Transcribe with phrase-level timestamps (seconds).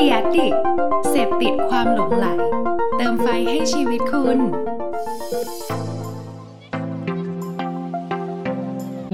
[0.00, 0.54] ดียดิก
[1.10, 2.26] เสพติดความหลงไหล
[2.96, 4.38] เติมไฟให้ชีวิตคุณ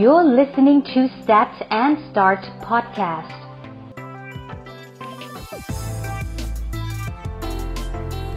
[0.02, 1.52] You're listening to Stat
[1.82, 3.38] and Start podcast.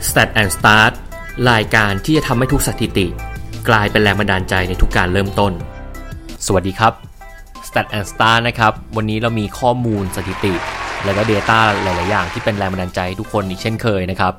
[0.07, 0.93] Stat and Start
[1.51, 3.07] รายการที่จะทำให้ทุกสถิติ
[3.69, 5.53] กลายเป็นแรงบันดาลใจในทุกการเริ่มต้น
[6.45, 6.93] สวัสดีครับ
[7.67, 10.55] Stat and Start นะครับ วันนี้เรามีข้อมูลสถิติ
[11.05, 14.33] และก็ Data หลาย ๆ อย่างที่เป็นแรงบันดาลใจให้ทุกคนอีกเช่นเคยนะครับ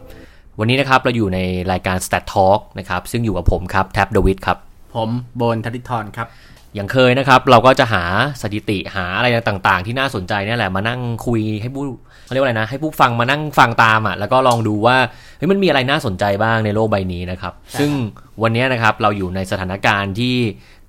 [0.59, 1.39] วันนี้นะครับเราอยู่ใน
[1.73, 4.59] รายการ Stat Talk นะครับซึ่งอยู่กับผมครับแท็บเดวิดครับ
[4.95, 6.27] ผมโบนธนิธรครับ
[6.75, 8.05] อย่างเคยนะครับ เราก็จะหา
[8.43, 11.85] สถิติหาอะไรต่าง ๆ ที่น่าสนใจเนี่ยแหละมานั่งคุยให้ผู้
[12.25, 14.97] เขาเรียกว่าอะไรนะ ให้ผู้ฟังมานั่งฟังตามอะแล้วก็ลองดูว่า
[15.37, 17.91] เฮ้ยมันมีอะไรน่าสนใจบ้างในโลกใบนี้นะครับ ซึ่ง
[18.43, 20.37] วันนี้นะครับเราอยู่ในสถานการณ์ที่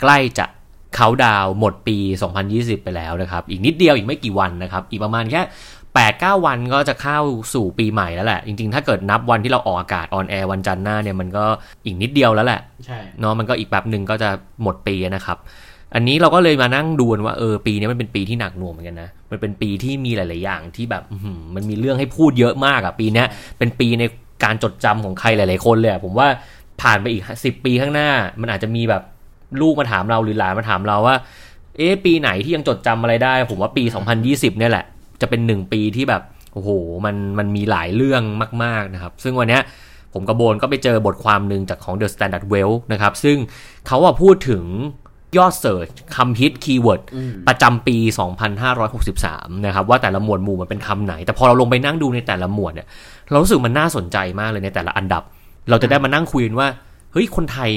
[0.02, 0.46] ใกล้จะ
[0.96, 1.98] เขาดาวน์หมดปี
[2.42, 5.42] 2020 ไปแล้วนะครับ อีกนิดเดียวอีกไม่กี่วันนะครับ อีกประมาณแค่
[5.94, 7.20] 8 9 วันก็จะเข้า
[7.54, 11.46] สู่ปีใหม่แล้วแหละ จริงๆ ถ้าเกิดนับวันที่เราออกอากาศออนแอร์วันจันทร์หน้าเนี่ยมันก็
[11.86, 14.30] อีกนิดเดียวแล้วแหละใช่เนาะมันก็อีกแป๊บหนึ่งก็จะ
[14.62, 15.38] หมดปีนะครับ
[15.96, 24.04] อันนี้เราก็เลยมานั่งดูกันว่าเออปีนี้มันเป็นปีที่หนักหน่วงเหมือนกันนะ มันเป็นปีที่มีหลาย ๆ อย่างที่แบบอื้อหือมันมีเรื่องให้พูดเยอะมากอะปีเนี้ยเป็นปีใน
[24.44, 26.28] การจดจำของใครหลาย ๆ คนเลยอะผมว่า
[26.82, 28.10] ผ่านไปอีกสิบปีข้างหน้า
[28.42, 29.04] มันอาจจะมีแบบ
[29.62, 31.16] ลูกมาถามเราหรือหลานมาถามเราว่า
[31.78, 33.84] เอ๊ะปีไหนที่ยังจดจำอะไรได้ ผมว่าปี
[34.22, 34.86] 2020 เนี่ยแหละ
[35.22, 36.22] จะเป็นหนึ่งปีที่แบบ
[36.54, 36.70] โอ้โห
[37.06, 38.24] มันมันมีหลายเรื่อง
[38.64, 39.62] มาก ๆนะครับ ซึ่งวันเนี้ย
[40.14, 43.38] ผมกับโบนก็ไปเจอบทความหนึ่งจากของ The Standard Wealth นะครับ ซึ่ง
[43.88, 44.64] เขาว่าพูดถึง
[45.38, 47.02] ยอด search คำฮิต keyword
[47.48, 47.98] ประจำปี
[48.82, 52.88] 2563 นะครับ ว่าแต่ละหมวดหมู่มันเป็นคำไหน แต่พอเราลงไปนั่งดูในแต่ละหมวดเนี่ย
[53.30, 55.24] เรารู้สึกมันน่าสนใจมากเลยในแต่ละอันดับ
[55.70, 56.68] เราจะได้มานั่งคุยกันว่า
[57.12, 57.72] เฮ้ย คนไทย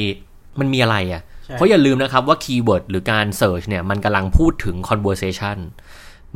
[0.60, 5.58] มันมีอะไรอะ่ะใช่ เพราะอย่าลืมนะครับว่า keyword หรือการ search เนี่ยมันกำลังพูดถึง conversation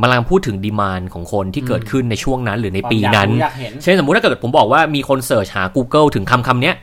[0.01, 6.75] มันกำลังพูดถึง demand ของคนที่เกิดขึ้นในช่วงนั้นหรือในปีนั้นอยากเห็นเช่นสมมุติถ้าเกิดผมบอกว่ามีคน search หา Google ถึงคำคำเนี้ย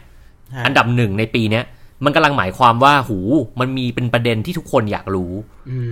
[0.66, 1.64] อันดับหนึ่งในปีเนี้ย
[2.06, 3.18] มันกำลังหมายความว่าหู
[3.60, 5.32] มันมีเป็นประเด็นที่ทุกคนอยากรู้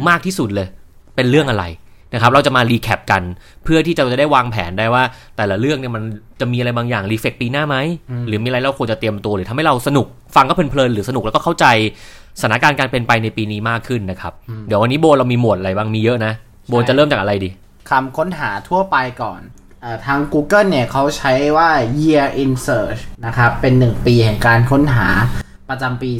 [0.08, 0.68] มากที่สุดเลย
[1.16, 1.66] เป็นเรื่องอะไร
[2.14, 3.24] นะครับเราจะมา recap กัน
[3.64, 5.04] เพื่อที่เราจะได้วางแผนได้ว่า
[5.38, 6.04] แต่ละเรื่องเนี่ยมัน
[6.40, 7.76] จะมีอะไรบางอย่าง reflect ปีหน้าไหม
[8.28, 11.66] หรือมีอะไรเราควรจะเตรียมตัวหรือทำให้เราสนุกฟังก็เพลินๆหรือสนุกแล้วก็เข้าใจ
[12.40, 14.34] สถานการณ์การเป็นไปในปีนี้มากขึ้นนะครับ
[14.68, 16.34] เดี๋ยววันนี้โบเรามีหมวดอะไรบ้างมีเยอะนะ
[16.70, 17.50] โบจะเริ่มจากอะไรดี
[17.90, 19.42] คำค้นหาทั่วไปก่อน
[19.82, 21.70] เออทาง Google เนี่ยเขาใช้ว่า
[22.02, 25.08] year in search นะครับ เป็น 1 ปีแห่งการค้นหา
[25.70, 26.12] ประจำปี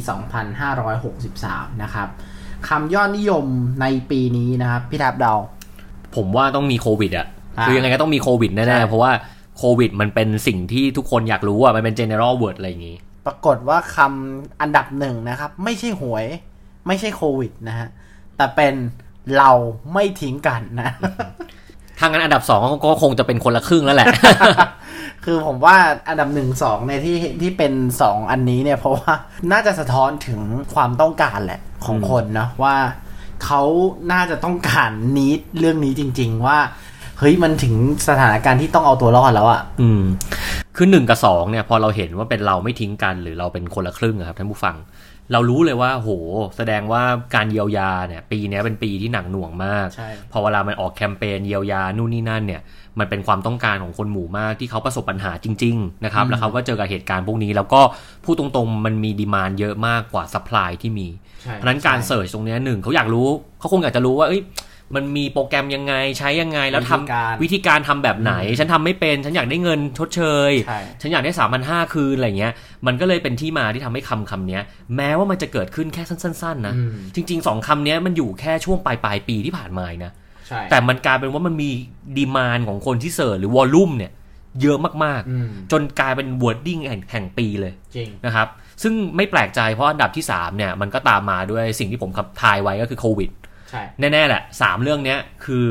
[1.06, 2.08] 2563 นะครับ
[2.68, 3.44] คำยอดนิยม
[3.80, 5.34] ในปีนี้นะครับ พี่ทับเดา
[6.16, 7.26] ผมว่าต้องมีโควิดอะ
[7.58, 9.12] อ่าคือยังไงก็ต้องมีโควิดใช่แน่ๆ เพราะว่า
[9.58, 12.96] โควิดมันเป็นสิ่งที่ทุกคนอยากรู้อะมันเป็น general word อะไรอย่างงี้
[13.26, 16.26] ปรากฏว่าคำอันดับหนึ่งนะครับ ไม่ใช่หวย
[16.86, 17.88] ไม่ใช่โควิดนะฮะ
[18.36, 18.74] แต่เป็น
[19.38, 19.50] เรา
[19.92, 20.90] ไม่ทิ้งกันนะ
[22.00, 24.06] ทางนั้นอันดับสองก็ก็คงจะเป็นคนละครึ่งแล้วแหละ
[25.24, 25.76] คือผมว่า
[26.08, 29.12] อันดับหนึ่งสองในยที่ที่เป็นสองอันนี้เนี่ย เพราะว่า
[29.52, 30.40] น่าจะสะท้อนถึง
[30.74, 32.76] ความต้องการแหละของคนนะว่า
[33.44, 33.62] เขา
[34.12, 36.58] น่าจะต้องการนิดเรื่องนี้จริง ๆ ว่า
[37.18, 37.74] เฮ้ยมันถึง
[38.08, 40.02] สถานการณ์ที่ต้องเอาตัวรอดแล้วอะอืม
[40.76, 44.76] คือหนึ่งกับสองเนี่ย พอเราเห็นว่าเป็นเราไม่ทิ้งกันหรือเราเป็นคนละครึ่งอะครับท่านผู้ฟัง
[45.32, 46.10] เรารู้เลยว่าโห
[46.56, 47.02] แสดงว่า
[47.34, 52.60] การเยียวยาเนี่ย ปีเนี้ยเป็นปีที่หนักหน่วงมากใช่พอเวลามันออกแคมเปญเยียวยานู่นนี่นั่นเนี่ย
[52.98, 57.80] มันเป็นความต้องการของคนหมู่มากที่เขาประสบปัญหาจริง ๆ นะครับ แล้วเขาก็เจอกับเหตุการณ์พวกนี้ แล้วก็
[58.24, 61.08] พูดตรงๆ มันมี demand เยอะมากกว่า supply ที่มี
[61.42, 64.42] ใช่เพราะฉะนั้นการ search ตรงเนี้ยหนึ่งเขาอยากรู้เขาคงอยากจะรู้ว่าเอ้ย
[64.94, 72.52] มันมีโปรแกรมยังไงใช้ยังไงแล้วทำวิธีการวิธีการทำแบบไหน ฉันทำไม่เป็นฉันอยากได้เงินชดเชยใช่ฉันอยากได้สามพันห้าคืนอะไรเงี้ย
[72.86, 74.62] มันก็เลยเป็นที่มาที่ทำให้คำคำเนี้ย
[74.96, 80.12] แม้ว่ามันจะเกิดขึ้นแค่สั้น ๆ นะอืมจริงๆสองคำเนี้ยมันอยู่แค่ช่วงปลายปลายๆปีที่ผ่านมาเองนะ
[80.48, 81.70] ใช่แต่มันกลายเป็นว่ามันมี
[82.16, 84.12] demand ของคนที่ search หรือ volume เนี่ย
[84.62, 86.78] เยอะมากอืมๆจนกลายเป็น wording
[87.10, 88.48] แห่งปีเลยจริงนะครับ
[88.82, 93.43] ซึ่งไม่แปลกใจเพราะอันดับที่ 3 เนี่ย มันก็ตามมาด้วยสิ่งที่ผมขับทายไว้ก็คือโควิดใช่
[94.00, 95.66] แน่ๆแหละ3เรื่องเนี้ยคือ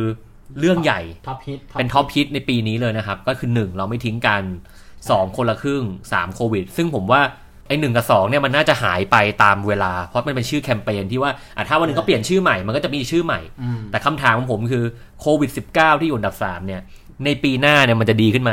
[0.59, 4.43] เรื่องใหญ่ top hit เป็น top hit ในปีนี้เลยนะครับ ก็คือ1เราไม่ทิ้งกัน
[4.90, 7.22] 2คนละครึ่ง3โควิด ซึ่งผมว่า
[7.67, 14.84] ไอ้หนึ่งกับ2เนี่ยมันน่าจะหายไปตามเวลา เพราะมันเป็นชื่อแคมเปญที่ว่าอะถ้าวันหนึ่งก็เปลี่ยนชื่อใหม่มันก็จะมีชื่อใหม่อืมแต่คำถามของผมคือ
[15.22, 16.81] โควิด -19 ที่อยู่อันดับ3เนี่ย
[17.25, 18.51] ในปีหน้าเนี่ยมันจะดีขึ้นไหม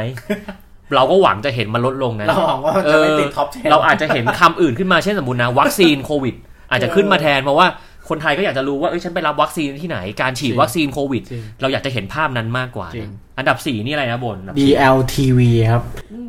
[0.94, 6.34] เราก็หวังจะเห็นมันลดลงนะเราหวังว่ามันจะไม่ติด top เราอาจจะเห็นคำอื่นขึ้นมาเช่นสมมตินะวัคซีนโควิด
[6.70, 7.66] อาจจะขึ้นมาแทนเพราะว่า
[8.10, 15.40] คนไทยก็อยากจะรู้ว่าเอ้ยฉันไปรับวัคซีนที่ไหนการฉีดวัคซีนโควิดจริงเราอยากจะเห็นภาพนั้นมากกว่าจริงอันดับสี่นี่อะไรนะบนอันดับสี่ DLTV
[15.70, 15.82] ครับ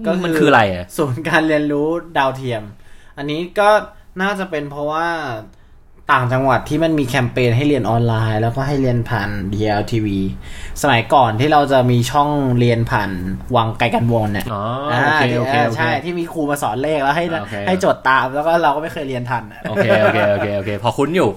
[0.05, 1.87] ก็มันคืออะไรอะศูนย์การเรียนรู้
[2.17, 2.63] ดาวเทียม
[3.17, 3.69] อันนี้ก็
[4.21, 5.07] น่าจะเป็นเพราะว่า
[6.11, 10.07] ต่างจังหวัดที่มันมีแคมเปญให้เรียนออนไลน์ แล้วก็ให้เรียนผ่าน DLTV
[10.81, 12.29] สมัยก่อนที่เราจะมีช่อง
[12.59, 13.11] เรียนผ่าน
[13.55, 14.63] วังไกลกันวงเนี่ยอ๋อ
[15.05, 21.29] โอเคโอเคโอเคใช่ที่มีครูมาสอนเลขแล้วให้โอเคให้จดตามแล้วก็เราก็ไม่เคยเรียนทันอะโอเคโอเคโอเคโอเคพอคุ้นอยู่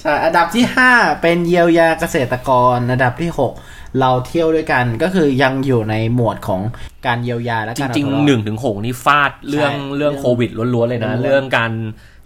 [0.00, 0.64] ใช่อันดับที่
[0.94, 3.30] 5 เป็นเยียวยาเกษตรกรอันดับที่
[3.64, 6.60] 6 เราเที่ยวด้วยกันก็คือยังอยู่ในหมวดของ
[7.06, 11.72] การเยียวยาและจการริงเอาตัวอดๆหนึ่งถึงหกนี่ฟาดเรื่องใช่เรื่องโควิดล้วนๆเลยนะล้วนๆเรื่องการ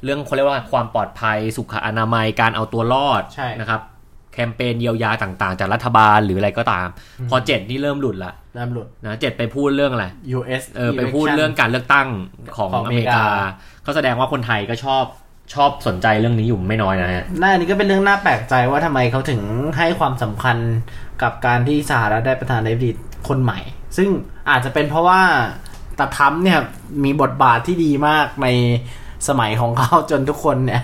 [0.05, 3.81] เรื่องเขาเรียกว่าความปลอดภัยสุขอนามัยการเอาตัวรอดใช่นะครับ
[4.33, 6.87] แคมเปญเยียวยาต่างๆ จากรัฐบาลหรืออะไรก็ตาม
[7.31, 10.07] พอเจ็ดนี่เริ่มหลุดละเริ่มหลุดนะเจ็ดไปพูดเรื่องอะไร
[10.39, 12.09] US เออไปพูดเรื่องการเลือกตั้ง
[12.57, 13.49] ของของออเมเมริริกากา
[13.87, 15.05] ก็แสดงว่าคนไทยก็ชอบ
[15.55, 19.41] ชอบสนใจเรื่องนี้อยู่ไม่น้อยนะฮะน่าอันนี้ก็เป็นเรื่องน่าแปลกใจว่าทำไมเขาถึง
[19.79, 20.57] ให้ความสำคัญ
[21.23, 22.91] กับการที่สหรัฐได้ประธานาธิบดี
[23.29, 23.59] คนใหม่
[23.97, 24.09] ซึ่ง
[24.51, 25.21] อาจจะเป็นเพราะว่า
[25.99, 26.61] ตาทรัมป์เนี่ย
[27.05, 28.49] มีบทบาทที่ดีมากใน
[29.29, 30.83] สมัยของเขาจนทุกคนเนี่ย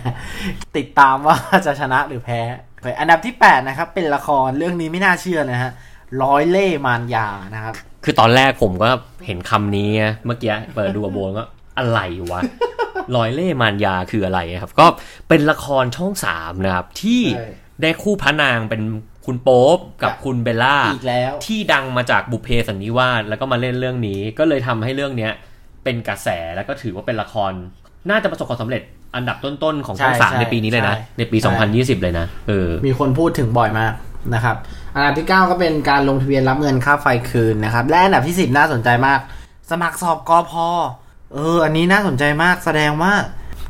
[0.77, 1.37] ติดตามว่า
[1.67, 2.41] จะชนะหรือแพ้
[3.01, 5.71] อันดับที่ 8 นะครับ เป็นละครเรื่องนี้ไม่น่าเชื่อนะฮะ
[6.23, 7.75] ร้อยเล่ห์มารยานะครับ
[8.05, 8.91] คือตอนแรกผมก็
[9.27, 11.45] เห็นคำนี้ไงเมื่อกี้เปิดดูกับโบนก็
[11.79, 12.01] อะไร
[12.31, 12.41] วะ
[13.17, 14.87] ลอยเล่ห์มารยาคืออะไรครับ ก็
[15.29, 17.49] เป็นละครช่องสามนะครับที่ใช่
[17.83, 18.83] ได้คู่พระนางเป็น
[19.27, 25.33] คุณโป๊ปกับคุณเบลล่าอีกแล้วที่ดังมาจากบุพเพสันนิวาสแล้วก็มาเล่นเรื่องนี้ ก็เลยทำให้เรื่องเนี้ย
[25.85, 27.53] เป็นกระแสแล้วก็ถือว่าเป็นละคร
[28.11, 28.83] น่าจะประสบความสำเร็จ
[29.15, 33.93] อันดับต้นๆ ของช่องใช่สามใช่ในปีนี้เลยนะ ใช่ในปี ใช่ 2020 เลยนะ เออ มีคนพูดถึงบ่อยมาก
[34.35, 34.57] นะครับ
[34.95, 39.21] อันดับที่ 9 ก็เป็นการลงทะเบียนรับเงินค่าไฟคืนนะครับ และอันดับที่ 10 น่าสนใจมาก
[39.71, 40.69] สมัครสอบกอพอ
[41.33, 43.13] เออ อันนี้น่าสนใจมากแสดงว่า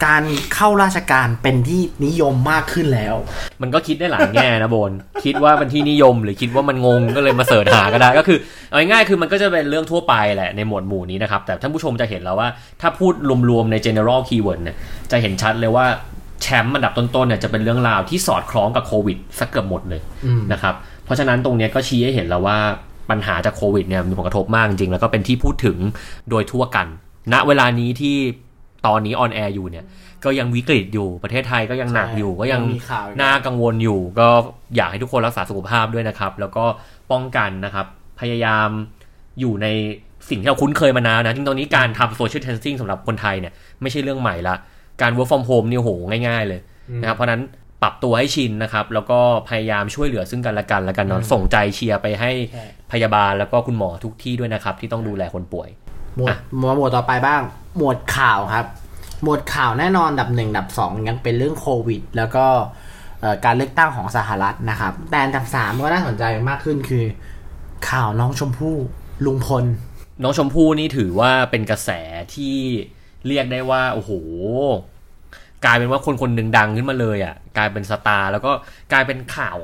[0.04, 0.22] การ
[0.54, 3.14] เข้าราชการเป็นที่นิยมมากขึ้นแล้ว
[3.62, 4.93] มันก็คิดได้หลายแง่นะโบน
[5.25, 8.38] คิดว่าเป็นที่นิยมหรือคิดว่ามันงงก็เลยมาเสิร์ชหาก็ได้ ก็คือ
[8.69, 12.48] เอาง่ายๆคือมันก็จะเป็นเรื่องทั่วไปแหละในหมวดหมู่นี้นะครับ แต่ท่านผู้ชมจะเห็นแล้วว่า
[12.81, 13.12] ถ้าพูด
[13.50, 14.76] รวมๆใน general keyword เนี่ย
[15.10, 15.87] จะเห็นชัดเลยว่า
[16.42, 22.58] แชมป์อันดับต้นๆเนี่ยจะเป็นเรื่องราวที่สอดคล้องกับโควิดสักเกือบหมดเลยอืมนะครับเพราะฉะนั้นตรงเนี้ยก็ชี้ให้เห็นแล้วว่า
[23.10, 25.78] ปัญหาจากโควิดเนี่ยมีผลกระทบมากจริงๆแล้วก็เป็นที่พูดถึง
[26.31, 26.87] โดยทั่วกัน
[27.32, 28.16] ณเวลานี้ที่
[28.87, 29.85] ตอนนี้ on air อยู่เนี่ย
[30.25, 34.29] ก็ยังวิกฤตอยู่ประเทศไทยก็ยังหนักอยู่ก็ยังมีข่าวอยู่น่ากังวลอยู่ ก็
[34.77, 36.65] อยากให้ทุกคนรักษาสุขภาพด้วยนะครับ แล้วก็
[37.12, 37.87] ป้องกันนะครับ
[38.21, 38.69] พยายาม
[39.41, 39.67] อยู่ใน
[40.31, 43.53] สิ่งที่เราคุ้นเคยมานานนะจริงๆตอนนี้การทำโซเชียล i ทนซิ่งสำหรับคนไทยเนี่ย
[43.83, 44.55] ไม่ใช่เรื่องใหม่ละ
[45.03, 45.91] การ work from home นี่โห
[46.29, 46.61] ง่าย ๆ เลย
[47.00, 47.43] นะครับเพราะฉะนั้น
[47.83, 49.19] ปรับตัวให้ชินนะครับ แล้วก็
[49.49, 55.69] พยายามช่วยเหลือซึ่งกันและกันแล้วกันเนอะส่งใจเชียร์ไปให้ใช่พยาบาลแล้วก็คุณหมอทุกที่ด้วยนะครับ ที่ต้องดูแลคนป่วย
[56.16, 57.42] หมวดอะหมวดหมวดต่อไปบ้าง
[57.76, 58.66] หมวดข่าวครับ
[59.22, 62.46] หมวดข่าวแน่นอนอันดับหนึ่งอันดับสองยังเป็นเรื่องโควิด แล้วก็
[63.20, 67.04] เอ่อการเลือกตั้งของสหรัฐนะครับ แต่อันดับสามก็น่าสนใจมากขึ้นคือ
[67.90, 68.76] ข่าวน้องชมพู่
[69.26, 69.64] ลุงพล
[70.22, 71.90] น้องชมพู่นี่ถือว่าเป็นกระแส
[72.34, 72.56] ที่
[73.26, 74.10] เรียกได้ว่าโอ้โห
[75.64, 78.52] กลายเป็นว่าคนคนหนึ่งดังขึ้นมาเลยอะ กลายเป็นสตาร์แล้วก็
[78.92, 79.56] กลายเป็นข่าว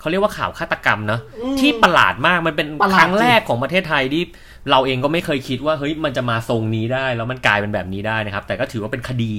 [0.00, 1.20] เขาเรียกว่าข่าวฆาตกรรมเนอะ
[1.60, 4.22] ที่ประหลาดมากมันเป็นประหลาดครั้งแรกของประเทศไทยที่
[4.70, 9.34] เราเองก็ไม่เคยคิดว่าเฮ้ยมันจะมาทรงนี้ได้ แล้วมันกลายเป็นแบบนี้ได้นะครับ แต่ก็ถือว่าเป็นคดี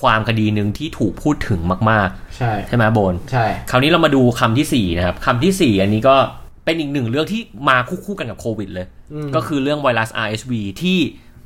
[0.00, 1.60] ความคดีหนึ่งที่ถูกพูดถึง
[1.90, 6.16] มากใช่ๆใช่ไหมโบนใช่ คราวนี้เรามาดูคำที่สี่นะครับคำที่สี่อันนี้ก็
[6.64, 8.86] เป็นอีกหนึ่งเรื่องที่มาคู่ๆกันกับโควิดเลย
[9.34, 10.98] ก็คือเรื่องไวรัส RSV ที่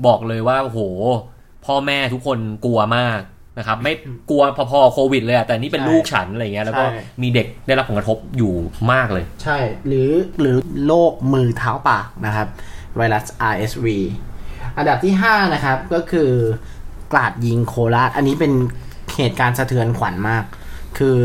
[0.06, 0.80] บอกเลยว่าโอ้โห
[1.66, 3.20] พ่อแม่ทุกคนกลัวมาก
[3.58, 3.92] นะครับ ไม่
[4.30, 8.52] กลัวพอๆโควิดเลยอะแต่นี่เป็นใช่ลูกฉันอะไรเงี้ยแล้วก็ใช่มีเด็กได้รับผลกระทบอยู่
[8.92, 10.10] มากเลย ใช่หรือ
[10.40, 12.48] หรือโรคมือเท้าปากนะครับ
[12.99, 13.87] ไวรัส RSV
[14.76, 16.31] อันดับที่ 5 นะครับก็คือ
[17.12, 18.52] กราดยิงโคราช อันนี้เป็น
[19.17, 20.45] เหตุการณ์สะเทือนขวัญมาก
[20.99, 21.19] คือ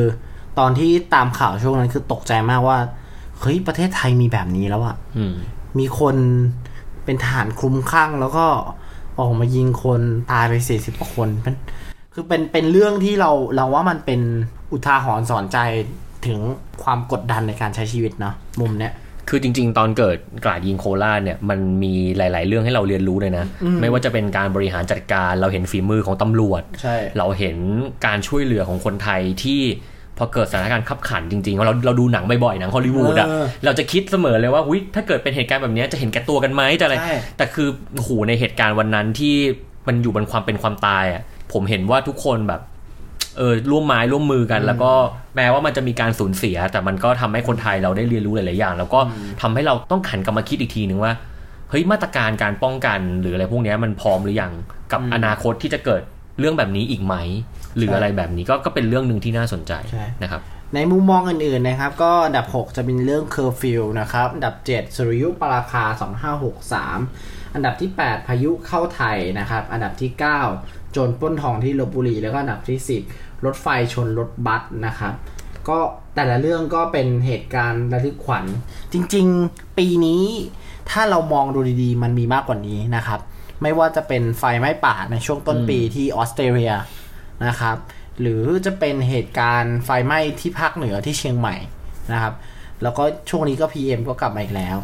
[0.59, 2.77] ตอนที่ตามข่าวช่วงนั้นคือตกใจมากว่า
[3.39, 5.33] เฮ้ย ประเทศไทยมีแบบนี้แล้วอะอืม
[5.79, 6.15] มีคน
[7.05, 8.45] เป็นทหารคลุ้มคลั่งแล้วก็
[9.19, 10.01] ออกมายิงคน
[10.31, 11.55] ตายไปสี่สิบกว่าคนเป็น
[12.13, 14.21] คือเป็นเป็นเรื่องที่เราเราว่ามันเป็น
[14.71, 15.57] อุทาหรณ์สอนใจ
[16.25, 16.39] ถึง
[16.83, 18.93] ความกดดันในการใช้ชีวิตเนาะมุมเนี้ย
[19.29, 23.45] คือจริง ๆ ตอนเกิดกราดยิงโคราชเนี่ยมันมีหลาย ๆ เรื่องให้เราเรียนรู้เลยนะ
[23.81, 27.57] ไม่ว่าจะเป็นการบริหารจัดการเราเห็นฝีมือของตำรวจใช่เราเห็น
[28.05, 29.61] การช่วยเหลือของคนไทยที่
[30.17, 39.35] พอเกิดสถานการณ์ขับขันจริงๆ เราเราดูหนังบ่อยๆ หนังฮอลลีวูดอะเออเราจะคิดเสมอเลยว่าอุ๊ยถ้าเกิดเป็นเหตุการณ์แบบเนี้ยจะเห็นแก่ตัวกันไหมจะอะไรใช่แต่คือโอ้โหในเหตุการณ์วันนั้นที่
[39.87, 41.21] มันอยู่บนความเป็นความตายอะ
[41.53, 42.61] ผมเห็นว่าทุกคนแบบ
[43.37, 44.91] เออร่วมไม้ร่วมมือกัน แล้วก็
[45.35, 48.99] แม้ว่ามันจะมีการสูญเสีย แต่มันก็ทำให้คนไทยเราได้เรียนรู้หลาย ๆ อย่าง แล้วก็
[49.41, 51.13] ทำให้เราต้องหันกลับมาคิดอีกทีหนึ่งว่า
[51.69, 54.51] เฮ้ยมาตรการการป้องกันหรืออะไรพวกเนี้ยมันพร้อมหรือยัง
[54.91, 56.01] กับอนาคตที่จะเกิด
[56.39, 57.15] เรื่องแบบนี้อีกไหม
[57.77, 60.41] หรืออะไรแบบนี้ก็ก็เป็นเรื่องหนึ่งที่น่าสนใจใช่นะครับ
[60.75, 65.83] ในมุมมองอื่นๆนะครับ ก็อันดับ 6 จะเป็นเรื่องเคอร์ฟิวนะครับอันดับ 7 สุริยุปราคา
[66.49, 70.11] 2563 อันดับที่ 8 พายุเข้าไทยนะครับ อันดับที่
[70.51, 72.79] 9โจรปล้นทองที่ลบบุรีแล้วก็อันดับที่
[73.11, 75.13] 10 รถไฟชนรถบัสนะครับ
[75.69, 75.77] ก็
[76.15, 78.45] แต่ละเรื่องก็เป็นเหตุการณ์ระทึกขวัญ
[78.93, 80.23] จริงๆ ปีนี้
[80.89, 83.19] ถ้าเรามองดูดีๆ มันมีมากกว่านี้นะครับ
[83.61, 86.73] ไม่ว่าจะเป็นไฟไหม้ป่าในช่วงต้นปีที่ออสเตรเลีย
[87.45, 87.77] นะครับ
[88.21, 91.55] หรือจะเป็นเหตุการณ์ไฟไหม้ที่ภาคเหนือที่เชียงใหม่
[92.13, 92.33] นะครับ
[92.83, 94.77] แล้วก็ช่วงนี้ก็ PM ก็กลับมาอีกแล้ว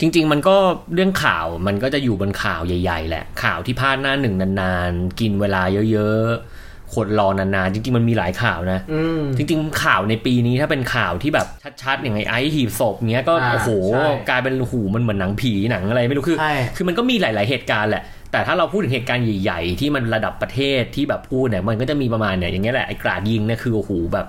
[0.00, 0.56] จริง ๆ มันก็
[0.94, 11.46] เรื่องข่าวมันก็จะอยู่บนข่าวใหญ่ ๆ แหละ ข่าวที่พลาดหน้าหนึ่งนานๆ กินเวลาเยอะๆ คนรอนานๆ จริง ๆ มันมีหลายข่าวนะอืมจริง ๆ ข่าวในปีนี้ถ้าเป็นข่าวที่แบบ
[11.82, 24.26] ชัดๆ อย่างไงไอ้หีบศพเงี้ยก็อ่าโอ้โหใช่กลายเป็นหูมันเหมือนหนังผีหนังอะไรไม่รู้คือใช่คือมันก็มีหลาย ๆ เหตุการณ์แหละแต่ถ้าเราพูดถึงเหตุการณ์ใหญ่ ๆ ที่มันระดับประเทศที่แบบพูดเนี่ยมันก็จะมีประมาณเนี่ยอย่างเงี้ยแหละไอ้กราดยิงเนี่ยคือโอ้โหแบบ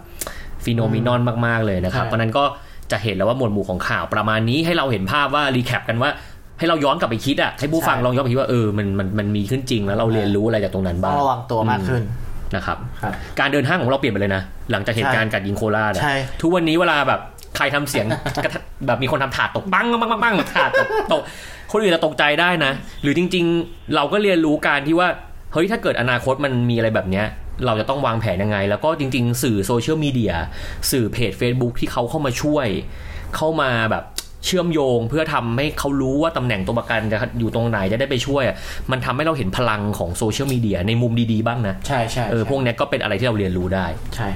[0.64, 2.44] ฟีโนมินอนมากๆเลยนะครับใช่เพราะฉะนั้นก็
[2.92, 6.10] จะเห็นแล้วว่าหมวดหมู่ของข่าวประมาณนี้ให้เราเห็นภาพว่ารีแคปกันว่า
[6.60, 12.04] ให้เราย้อนกลับไปคิดอะให้ผู้ฟังลองย้อนไปคิดว่าเออมันมันมันมีขึ้นจริงแล้วเราเรียนรู้อะไรจากตรงนั้นต้บ้าองงระวังตัวมากขึ้น
[12.56, 17.20] นะครับครับการเดินทางของเราเปลี่ยนไปเลยนะ หลังจากเหตุการณ์กัดยิงโคราชอะใช่ทุกวันนี้เวลาแบบ
[17.58, 18.06] ใครทำเสียง
[18.44, 21.22] กระทะแบบมีคนทำถาดตกปังปังปังปังถาดตกตก
[21.72, 25.08] คนอื่นจะตกใจได้นะ หรือจริง ๆ เราก็เรียนรู้การที่ว่า
[25.54, 27.25] เฮ้ยถ้าเกิดอนาคตมันมีอะไรแบบเนี้ย
[27.66, 30.34] เราจะต้องวางแผนยังไง แล้วก็จริง ๆ สื่อโซเชียลมีเดีย
[30.92, 32.68] สื่อเพจ Facebook ที่เขาเข้ามาช่วย
[33.36, 34.04] เข้ามาแบบ
[34.46, 38.56] เชื่อมโยงเพื่อทำให้เขารู้ว่าตำแหน่งตัวประกันจะอยู่ตรงไหนจะได้ไปช่วยอะ
[38.92, 43.86] มันทำให้เราเห็นพลังของโซเชียลมีเดียในมุมดีๆบ้างนะ ใช่ใช่เออใช่พวกเนี้ยก็เป็นอะไรที่เราเรียนรู้ได้
[44.16, 44.30] ใช่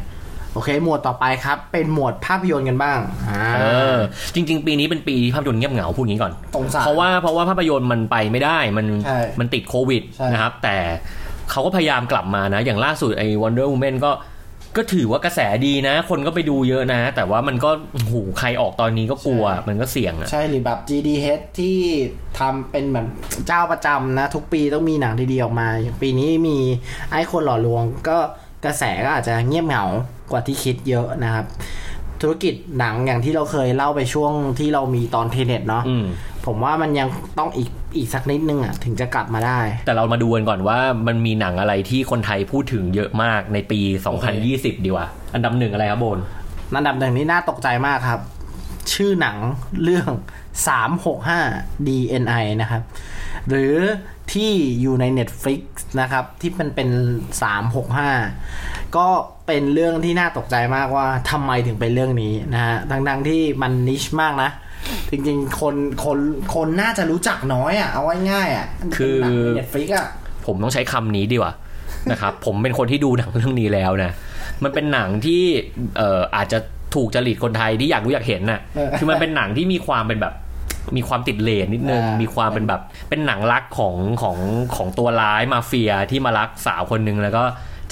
[0.53, 2.99] โอเค หมวดต่อไปครับ เป็นหมวดภาพยนตร์กันบ้าง
[3.29, 3.61] อ่าเอ
[3.95, 3.97] อ
[4.33, 10.77] จริง ๆ ปีนี้เป็นปีภาพยนตร์เงียบเหงาพูดอย่างนี้ก่อนสงสารเพราะว่าเพราะว่าภาพยนตร์มันไปไม่ได้มันใช่มันติดโควิดใช่นะครับแต่
[11.51, 14.11] เขาก็พยายามกลับมานะ อย่างล่าสุดไอ้ Wonder Woman ก็
[14.77, 21.77] ก็ถือว่ากระแสดีนะ คนก็ไปดูเยอะนะ แต่ว่ามันก็โอ้โหใครออกตอนนี้ก็กลัว มันก็เสี่ยงอะใช่หรือแบบ GDH ที่
[22.39, 23.07] ทำเป็นเหมือน
[23.47, 26.57] เจ้าประจำนะ ทุกปีต้องมีหนังดีๆออกมาอย่างปีนี้มี
[27.11, 28.17] ไอ้คนหล่อลวง ก็
[28.65, 29.83] กระแสก็อาจจะเงียบเหงา
[30.31, 31.45] กว่าที่คิดเยอะนะครับ
[32.21, 36.05] ธุรกิจหนังอย่างที่เราเคยเล่าไปช่วงที่เรามีตอนเทเน็ตเนาะอืม
[36.45, 37.07] ผมว่ามันยัง
[37.39, 43.79] ต้องอีก อีกสักนิดนึงอะถึงจะกลับมาได้ แต่เรามาดูกันก่อนว่ามันมีหนังอะไรที่คนไทยพูดถึงเยอะมากในปี
[44.33, 46.19] 2020 ดีกว่า อันดับหนึ่งอะไรครับโบน
[46.75, 48.19] อันดับหนึ่งนี่น่าตกใจมากครับ
[48.93, 49.37] ชื่อหนัง
[49.83, 50.09] เรื่อง
[50.99, 52.81] 365 DNI นะครับ
[53.49, 53.75] หรือ
[54.33, 55.61] ที่อยู่ใน Netflix
[56.01, 56.89] นะครับ ที่มันเป็น
[57.73, 59.07] 365 ก็
[59.47, 64.49] เป็นเรื่องที่น่าตกใจมากว่าทำไมถึงเป็นเรื่องนี้นะฮะทั้งๆที่มันนิชมากนะ
[65.11, 66.19] จริงๆ คนคน
[66.55, 70.07] คนน่าจะรู้จักน้อยอะเอาไว้ง่ายอะมันเป็นหนังใน Netflix อะ
[70.45, 71.53] ผมต้องใช้คำนี้ดีกว่า
[72.11, 74.11] นะครับ ผมเป็นคนที่ดูหนังเรื่องนี้แล้วนะ
[74.63, 75.41] มันเป็นหนังที่
[75.97, 76.59] เอ่ออาจจะ
[76.95, 80.33] ถูกจริตคนไทยที่อยากรู้อยากเห็นน่ะเออคือมันเป็นหนังที่มีความเป็นแบบ
[80.97, 84.37] มีความติดเลนนิดนึงอ่ามีมีความเป็นแบบเป็นหนังรักของของ
[84.75, 87.43] ของตัวร้ายมาเฟียที่มารักสาวคนหนึ่งแล้วก็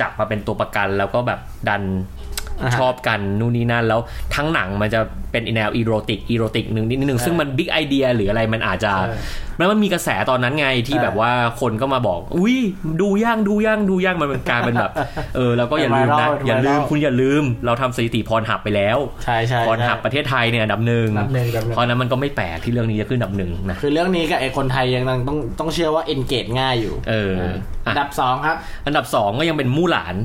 [0.02, 1.40] จับมาเป็นตัวประกันแล้วก็แบบ
[1.70, 2.37] ดันอ่าฮะ
[2.80, 4.00] ชอบกันนู่นนี่นั่นแล้ว
[4.36, 5.00] ทั้งหนังมันจะ
[5.32, 9.16] เป็นแนว erotic erotic หนึ่งนิดนึงซึ่งมัน big idea หรืออะไรมันอาจจะใช่
[9.58, 12.58] แล้วมันมีกระแสตอนนั้นไงที่ใช่แบบว่าคนก็มาบอกอุ้ย
[13.02, 14.92] ดูย่างดูย่างดูย่างมันเป็นการเป็นแบบ
[15.36, 27.54] เออแล้วก็อย่าลืมนะเป็นไวรัลอย่าลืมไวรัลคุณอย่าลืม เราทำสถิติ Pornhub ไปแล้วใช่ใช่ Pornhub ประเทศไทยเนี่ยอันดับหนึ่งอันดับหนึ่งอันดับหนึ่งเพราะฉะนั้นมันก็ไม่แปลกที่เรื่องนี้จะขึ้นอันดับหนึ่งนะคือเรื่องนี้กับไอ้คนไทยยังต้องต้องต้องเชื่อว่า engage ง่ายอยู่ เอออะ
[27.88, 30.16] อันดับสองครับ อันดับสองก็ยังเป็นมู่หลาน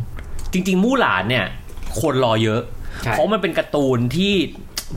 [0.53, 1.47] จริง ๆ มู่หลานเนี่ย
[2.01, 2.61] คนรอเยอะ
[3.05, 4.35] ใช่เพราะมันเป็นการ์ตูนที่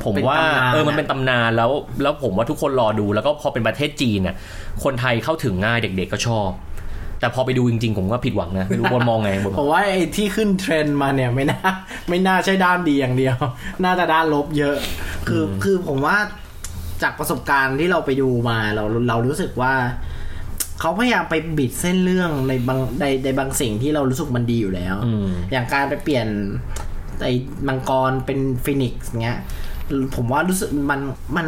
[0.03, 1.71] ผมเป็นว่าตำนานเออมันอะเป็นตำนานแล้ว
[2.03, 4.35] แล้วผมว่าทุกคนรอดูแล้วก็พอเป็นประเทศจีนน่ะ
[4.83, 6.49] คนไทยเข้าถึงง่ายเด็ก ๆ ก็ชอบ
[7.19, 11.59] แต่พอไปดูจริงๆ ผมก็ผิดหวังนะไม่รู้บนมองไงบนผมว่าไอ้ที่ขึ้นเทรนด์มาเนี่ยไม่น่า
[12.09, 13.35] ไม่น่าใช่ด้านดีอย่างเดียว
[13.83, 14.75] น่าจะด้านลบเยอะ
[15.27, 16.17] คืออคือผมว่า
[17.03, 19.73] จากประสบการณ์ที่เราไปดูมาเราเรารู้สึกว่า
[20.79, 26.27] เขาพยายามไปบิดเส้นเรื่องในบางในในบางสิ่งที่เรารู้สึกมันดีอยู่แล้วอืมอย่างการไปเปลี่ยน
[27.23, 27.33] ไอ้
[27.67, 29.39] มังกรเป็น phoenix เงี้ย
[30.15, 30.99] ผมว่ารู้สึกมัน
[31.37, 31.47] มัน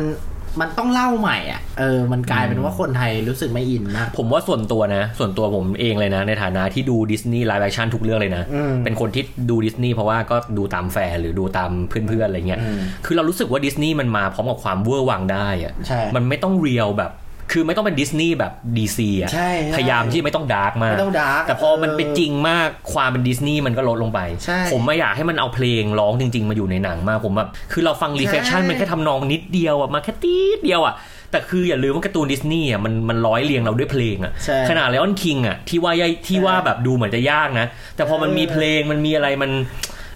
[0.61, 17.11] มันต้องเล่าใหม่อะ เออ มันกลายเป็นว่าคนไทยรู้สึกไม่อินมากผมว่าส่วนตัวนะ ส่วนตัวผมเองเลยนะ ในฐานะที่ดู Disney live action ทุกเรื่องเลยนะอืมเป็นคนที่ดูดิสนีย์เพราะว่าก็ดูตามแฟนหรือดูตามเพื่อนๆอะไรเงี้ยอืมคือเรารู้สึกว่าดิสนีย์มันมาพร้อมกับความเวอร์วังได้อะใช่มันไม่ต้อง real แบบ
[17.51, 30.95] คือไม่ต้องเป็นดิสนีย์แบบ DC อะใช่ใช่พยายามที่ไม่ต้อง dark มากไม่ต้อง dark แต่พอมันเป็นจริงมากความเป็นดิสนีย์มันก็ลดลงไปใช่ผมไม่อยากให้มันเอาเพลงร้องจริง ๆ มาอยู่ในหนังมากผมแบบคือเราฟัง Reflection ใช่มันแค่ทำนองนิดเดียวอะมาแค่ติ๊ดเดียวอะ
[31.31, 39.51] แต่คืออย่าลืมว่าการ์ตูนดิสนีย์อะมันมันร้อยเรียงเราด้วยเพลงอะใช่ขนาด Lion King อะที่ว่าย่ที่ว่าแบบดูเหมือนจะยากนะ แต่พอมันมีเพลงมันมีอะไรมัน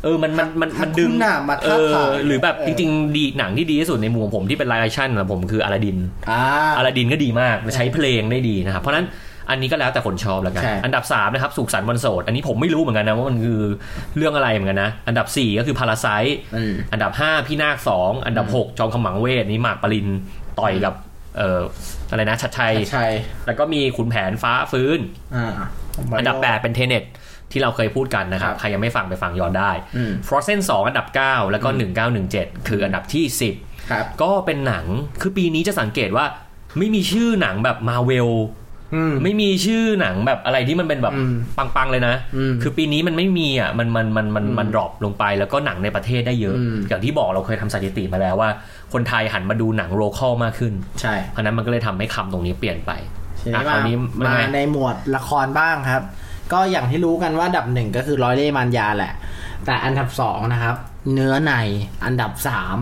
[0.03, 5.98] เออมันมันมันมันดึงคุณน่ะมาเอท้าอทายหรือแบบเออจริงๆดีหนังที่ดีที่สุดในมุมของผมที่เป็น live action ของผมคืออลาดิน
[6.29, 6.41] อ่า
[6.77, 9.08] อลาดินก็ดีมากใช้เพลงได้ดีนะครับเพราะฉะนั้น
[9.50, 13.62] อันนี้ก็แล้วแต่คนชอบแล้วกันใช่อันดับ 3 นะครับ สุขสันต์วันโสด อันนี้ผมไม่รู้เหมือนกันนะ ว่ามันคือ
[14.17, 16.07] เรื่องอะไรเหมือนกันนะ อันดับ 4 ก็คือ Parasite
[16.55, 20.07] อืมอันดับ 5 พี่นาค 2 อันดับ 6 จอมขมังเวทย์ นี่หมากปริญ
[20.60, 20.93] ต่อยกับ
[21.38, 21.62] เอ่อ
[22.10, 23.05] อะไรนะฉัตรชัยใช่
[23.46, 25.00] แล้วก็มีขุนแผนฟ้าฟื้น
[25.36, 25.51] อ่า
[26.20, 27.03] อันดับ 8 เป็น Tenet
[27.51, 31.70] ที่เราเคยพูดกันนะครับครับ ใครยังไม่ฟังไปฟังย้อนได้อืม Frozen 2 อันดับ 9 แล้วก็
[32.17, 33.25] 1917 คืออันดับที่
[33.58, 34.86] 10ครับก็เป็นหนัง
[35.22, 36.25] คือปีนี้จะสังเกตว่า
[36.77, 38.29] ไม่มีชื่อหนังแบบมาเวล
[38.96, 48.50] อืมไม่มีชื่อหนังแบบอะไรที่มันเป็นแบบอืมปังๆเลยนะอืมคือปีนี้มันไม่มีอะมันมันมันมันมัน drop ลงไปแล้วก็หนังในประเทศได้เยอะอืมอย่างที่บอกเราเคยทำสถิติมาแล้วว่า
[48.93, 52.91] คนไทยหันมาดูหนัง local มากขึ้น ใช่เพราะฉะนั้นมันก็เลยทำให้คำตรงนี้เปลี่ยนไป
[53.41, 56.03] ทีอะนี้คราวนี้มายังไงในหมวดละครบ้างครับ
[56.53, 59.13] ก็อย่างที่รู้กันว่าอันดับหนึ่งก็คือร้อยเล่ห์มันยาแหละ
[59.65, 60.75] แต่อันดับสองนะครับ
[61.13, 61.53] เนื้อใน
[62.05, 62.77] อันดับสาม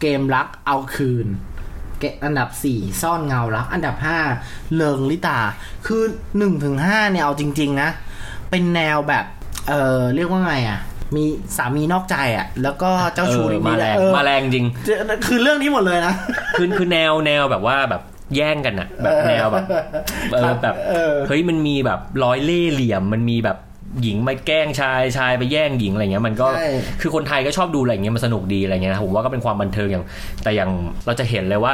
[0.00, 1.26] เกมรักเอาคืน
[2.00, 4.18] เกอันดับสี่ซ่อนเงารัก อันดับห้า
[4.74, 5.38] เลิงลิตา
[5.86, 6.02] คือ
[6.38, 7.88] หนึ่งถึงห้าเนี่ย เอาจริง ๆ นะ
[8.50, 9.24] เป็นแนวแบบ
[9.68, 10.80] เออเรียกว่าไงอะ
[11.16, 11.24] มี
[11.56, 14.66] สามีนอกใจอะ แล้วก็เจ้าชู้เออนิดมาๆแรอะงเออมาแรงจริง
[15.26, 16.14] คือเรื่องนี้หมดเลยนะ
[16.58, 18.02] คือคือแนวแนวแบบว่าแบบ
[18.36, 19.64] แย่งกันอะแบบแนวแบบ
[20.32, 23.58] เออแบบเออเฮ้ยมันมีแบบร้อยเล่ห์เหลี่ยมมันมีแบบ
[24.02, 26.68] หญิงมาแกล้งชายชายไปแย่งหญิงอะไรเงี้ยมันก็ใช่
[27.00, 30.04] คือคนไทยก็ชอบดูอะไรเงี้ยมันสนุกดีอะไรเงี้ยนะผมว่าก็เป็นความบันเทิงอย่าง
[30.42, 30.70] แต่อย่าง
[31.06, 31.72] เราจะเห็นเลยว่า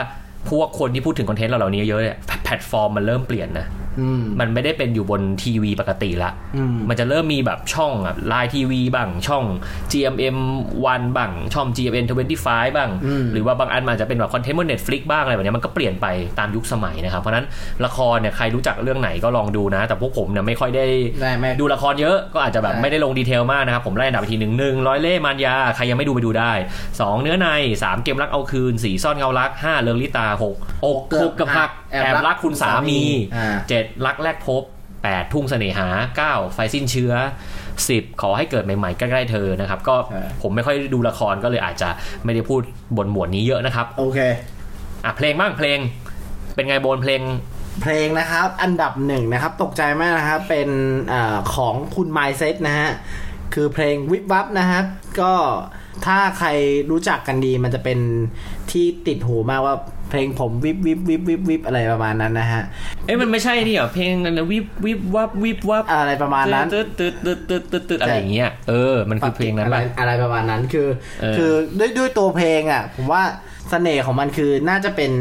[0.50, 3.79] พวกคนที่พูดถึงคอนเทนต์เราเหล่านี้เยอะเนี่ยแพลตฟอร์มมันเริ่มเปลี่ยนนะอื
[4.18, 9.44] มมันไม่ได้เป็นอยู่บนทีวีปกติละอืมมันจะเริ่มมีแบบช่องแบบ LINE TV บ้างช่อง
[9.92, 10.36] GMM
[10.76, 12.06] 1บ้างช่อง GMM
[12.40, 16.06] 25บ้างอืมหรือว่าบางอันมันอาจจะเป็นแบบคอนเทนต์บน Netflix บ้างอะไรแบบเนี้ยมันก็เปลี่ยนไป
[16.38, 17.46] ตามยุคสมัยนะครับ เพราะฉะนั้น
[17.84, 20.86] ละครเนี่ยใครรู้จักเรื่องไหนก็ลองดูนะ แต่พวกผมเนี่ยไม่ค่อยได้
[21.22, 26.52] ได้ไหมดูละครเยอะก็อาจจะแบบใช่ไม่ได้ลงดีเทลมากนะครับ ผมไล่อันดับอีกทีหนึ่งหนึ่งร้อยเล่ห์มารยาใครยังไม่ดูไปดูได้
[26.88, 27.48] 2 เนื้อใน
[27.80, 33.00] 3 เกมรักเอาคืน 4 ซ่อนเงารัก 5 เลิงลิตา6อกคุกกับหัก แอบรักคุณสามี
[33.36, 34.62] อ่า7รักแรกพบ
[34.98, 35.88] 8ทุ่งเสน่หา
[36.24, 37.12] 9ไฟสิ้นเชื้อ
[37.66, 41.88] 10ขอให้เกิดใหม่ๆใกล้ๆเธอนะครับ ก็ใช่ผมไม่ค่อยดูละครก็เลยอาจจะ
[42.24, 42.60] ไม่ได้พูด
[42.96, 44.18] บนหมวดนี้เยอะนะครับ โอเค
[45.04, 45.78] อะเพลงบ้างเพลง
[46.54, 47.22] เป็นไงโบนเพลง
[47.82, 50.68] เพลงนะครับ อันดับหนึ่งนะครับ ตกใจมากนะครับเป็น
[51.12, 52.90] อาของคุณ Mindset นะฮะ
[53.54, 54.84] คือเพลงวิบวับนะครับ
[55.20, 55.32] ก็
[56.06, 56.48] ถ้าใคร
[56.90, 57.98] รู้จักกันดีมันจะเป็น
[58.70, 59.74] ที่ติดหูมากว่า
[60.10, 62.62] เพลงผมวิบวิบวิบวิบวิบอะไรประมาณนั้นนะฮะ
[63.06, 70.88] เอ้ยมันไม่ใช่นี่เหรอเพลงอะไรนะวิบวิบวับวิบวับอะไรประมาณนั้นตึ๊ดตึ๊ดตึ๊ดตึ๊ดตึ๊ดตึ๊ดอะไรอย่างเงี้ยเออมันคือเพลงนั้นอะไรป่ะอะไรประมาณนั้นคือ
[71.20, 73.22] เออคือด้วยด้วยตัวเพลงอะ ผมว่า
[73.70, 75.12] เสน่ห์ของมันคือน่าจะเป็น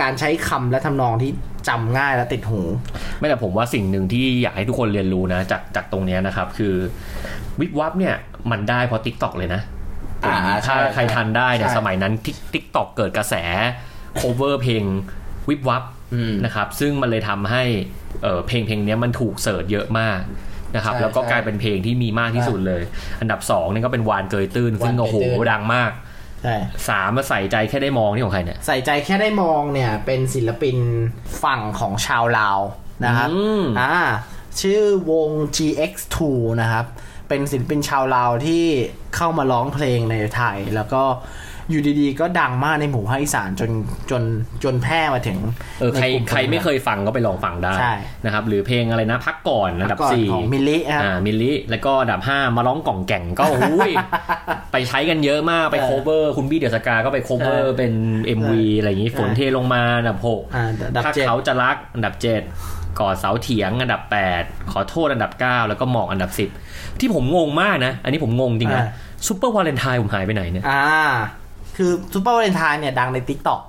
[0.00, 1.30] การใช้คำและทำนองที่
[1.68, 2.60] จำง่ายและติดหู
[3.18, 6.74] ไม่แต่ผมว่าสิ่งหนึ่งที่อยากให้ทุกคนเรียนรู้นะจากจากตรงเนี้ยนะครับ คือ
[7.60, 8.14] วิบวับเนี่ย
[8.50, 9.60] มันได้เพราะ t ิ k t o k เลยนะ
[10.24, 13.34] อ่าถ้าใช่ใครทันได้เนี่ยใช่สมัยนั้น t ิ k t o k เกิดกระแส
[14.20, 14.84] cover เพลง
[15.48, 15.82] วิบวับ
[16.14, 17.62] อืมนะครับซึ่งมันเลยทำให้
[18.22, 20.20] เอ่อเพลงเพลงเนี้ยมันถูกเสิร์ชเยอะมาก
[20.76, 22.82] นะครับใช่แล้วก็ใช่กลายเป็นเพลงที่มีมากที่สุดเลย
[23.20, 25.90] อันดับสองนี่ก็เป็นวานเกยตื้น ซึ่งวานเกยโอ้โหตื้นดังมาก
[26.42, 26.56] ใช่
[26.88, 30.76] สามมาใส่ใจแค่ได้มองนี่ของใครเนี่ยใส่ใจแค่ได้มองเนี่ยเป็นศิลปิน
[31.42, 32.60] ฝั่งของชาวลาว
[33.04, 33.94] นะครับอืมอ่า
[34.60, 36.16] ชื่อวง GX2
[36.62, 36.86] นะครับ
[37.28, 38.64] เป็นศิลปินชาวลาวที่
[39.16, 41.02] เข้ามาร้องเพลงในไทย แล้วก็
[41.70, 43.70] อยู่ดีๆ ก็ดังมากในหมู่ภาคอีสานจน
[44.10, 44.22] จน
[44.64, 45.38] จนแพร่มาถึง
[45.80, 53.92] เออใครในกลุ่ใครไม่เคยฟังก็ไปลองฟังได้ใช่นะครับ หรือเพลงอะไรนะพักก่อนอันดับก่อนสี่ของมิลลิครับอ่ามิลลิแล้วก็อันดับ5มะล่องก่องแก่งก็อุ้ย
[54.72, 57.92] ไปใช้กันเยอะมากไปเออโคเวอร์ คุณบี้ The Ska ก็ไป cover ใช่เป็น
[58.38, 60.18] MV อะไรอย่างนี้ใช่ฝนเทลงมาอันดับ
[60.54, 64.02] อ่าอันดับ6ถ้าเจ็ดเขาจะรักอันดับ7กอดเสาเถียงอันดับ
[64.36, 66.30] 8 ขอโทษอันดับ 9 แล้วก็หมอกอันดับ
[66.64, 68.84] 10 ที่ผมงงมากนะ อันนี้ผมงงจริงนะ
[69.26, 70.84] Super Va lentine ผมหายไปไหนเนี่ยอ่า
[71.78, 73.60] คือ Super Valentine เนี่ยดังใน TikTok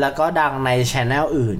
[0.00, 1.58] แล้วก็ดังในช anel อื่น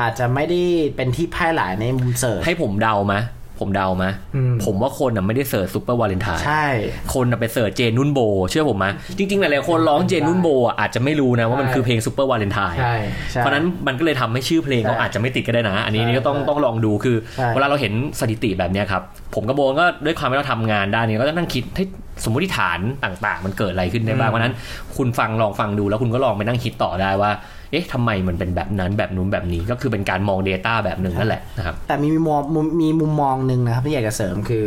[0.00, 0.62] อาจจะไม่ได้
[0.96, 3.16] เป็นที่แพร่หลายในมุม search ให้ผมเดาไหม
[3.60, 6.66] ผมเดาไหมอืมผมว่าคนอะไม่ได้ search Super Valentine ใช่
[7.14, 8.86] คนน่ะไป search เจนนุ่นโบ เชื่อผมไหม
[9.18, 12.96] จริงๆ หลายๆคนร้องเจนนุ่นโบอะอาจจะไม่รู้นะว่ามันใช่คือเพลง Super Valentine ใช่
[13.30, 19.02] ใช่เพราะฉะนั้นมันก็เลยทำให้ชื่อเพลงเขาใช่อาจจะไม่ติดก็ได้นะ อันนี้ใช่นี่ก็ต้องต้องลองดูคือใช่เวลาเราเห็นสถิติแบบเนี้ยครับ
[19.34, 21.84] ผมกับโบก็ด้วยความที่เราทำงานด้านนี้ก็จะนั่งคิดให้
[22.24, 24.54] สมมติฐานต่างๆ มันเกิดอะไรขึ้นได้บ้างเพราะฉะนั้น
[24.96, 27.30] คุณฟังลองฟังดูแล้วคุณก็ลองไปนั่งคิดต่อได้ว่า
[27.70, 34.64] เอ๊ะทำไมมันเป็นแบบนั้นแบบนู้นแบบนี้ก็คือเป็นการมอง Data แบบหนึ่งนั่นแหละนะครับ แต่มีมุมมองมุมมีมุมมองหนึ่งนะครับที่อยากจะเสริมคือ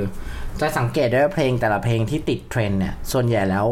[0.59, 3.65] จะสังเกตได้ว่าเพลงแต่ละเพลงที่ติดเทรนด์เนี่ยส่วนใหญ่แล้ว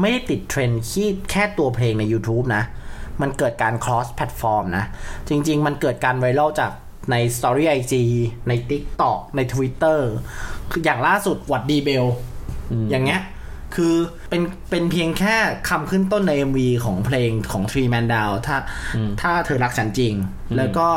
[0.00, 2.64] ไม่ได้ติดเทรนด์ที่แค่ตัวเพลงใน YouTube นะ
[3.20, 4.84] มันเกิดการ cross platform นะ
[5.28, 6.72] จริง ๆ มันเกิดการ viral จาก
[7.10, 7.94] ใน Story IG
[8.48, 9.98] ใน TikTok ใน Twitter
[10.70, 12.04] คืออย่างล่าสุดวัดดีเบล
[12.90, 13.22] อย่างเงี้ย
[13.76, 13.94] คือ
[14.30, 15.36] เป็นเป็นเพียงแค่
[15.68, 18.56] คำขึ้นต้นใน MV ของเพลงของ Three Man Down ถ้า
[19.20, 20.14] ถ้าเธอรักฉันจริง
[20.56, 20.88] แล้วก็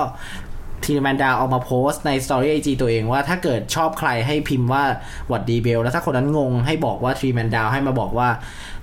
[0.84, 4.84] Three Man Down เอามาโพสต์ใน story IG ตัวเองว่าถ้าเกิดชอบใครให้พิมพ์ว่า
[5.28, 8.30] หวัดดีเบลแล้วถ้าคนนั้นงงให้บอกว่าทีแมนดาวให้มาบอกว่า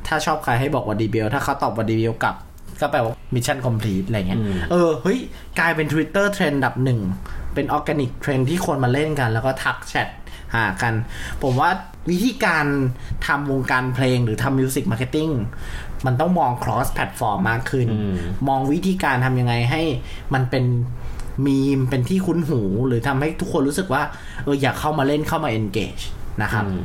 [0.06, 2.36] ถ้าชอบใครให้บอกหวัดดีเบลถ้าเขาตอบหวัดดีเบลกลับ
[2.80, 5.18] ก็แปลว่า mission complete อะไรเงี้ยอืมเออเฮ้ย
[5.58, 7.00] กลายเป็น Twitter เทรนด์อันดับหนึ่ง
[7.54, 10.08] เป็น organic trend ที่คนมาเล่นกัน แล้วก็ทักแชท
[10.54, 10.94] หากัน
[11.42, 11.70] ผมว่า
[12.10, 12.64] วิธีการ
[13.26, 15.28] ทำวงการเพลงหรือทำ music marketing
[16.06, 18.14] มันต้องมอง cross platform มากขึ้นอืม
[18.48, 19.82] มองวิธีการทำยังไงให้
[20.34, 20.64] มันเป็น
[21.46, 24.02] มีมเป็นที่คุ้นหู หรือทำให้ทุกคนรู้สึกว่า
[24.44, 26.04] เอออยากเข้ามาเล่นเข้ามา engage
[26.42, 26.84] นะครับอืม